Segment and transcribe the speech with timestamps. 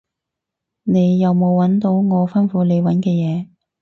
[0.81, 3.47] 你有冇搵到我吩咐你搵嘅嘢？